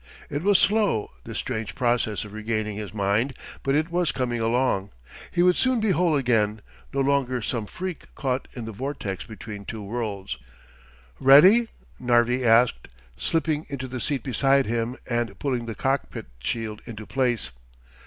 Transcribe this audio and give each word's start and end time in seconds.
It 0.31 0.41
was 0.41 0.57
slow, 0.57 1.11
this 1.25 1.37
strange 1.37 1.75
process 1.75 2.25
of 2.25 2.33
regaining 2.33 2.75
his 2.75 2.91
mind, 2.91 3.35
but 3.61 3.75
it 3.75 3.91
was 3.91 4.11
coming 4.11 4.41
along. 4.41 4.89
He 5.29 5.43
would 5.43 5.55
soon 5.55 5.79
be 5.79 5.91
whole 5.91 6.15
again, 6.15 6.61
no 6.91 7.01
longer 7.01 7.39
some 7.43 7.67
freak 7.67 8.05
caught 8.15 8.47
in 8.53 8.65
the 8.65 8.71
vortex 8.71 9.23
between 9.25 9.63
two 9.63 9.83
worlds. 9.83 10.39
"Ready?" 11.19 11.67
Narvi 11.99 12.43
asked, 12.43 12.87
slipping 13.15 13.67
into 13.69 13.87
the 13.87 13.99
seat 13.99 14.23
beside 14.23 14.65
him 14.65 14.95
and 15.07 15.37
pulling 15.37 15.67
the 15.67 15.75
cockpit 15.75 16.25
shield 16.39 16.81
into 16.87 17.05
place. 17.05 17.51